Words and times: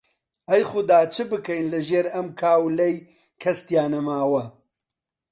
ئەی 0.49 0.63
خودا 0.69 0.99
چ 1.13 1.15
بکەین 1.29 1.65
لەژێر 1.73 2.05
ئەم 2.13 2.27
کاولەی 2.41 2.95
کەس 3.41 3.59
تیا 3.67 3.85
نەماو؟! 3.93 4.35